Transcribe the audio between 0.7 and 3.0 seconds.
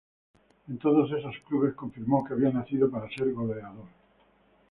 todos esos clubes confirmó que había nacido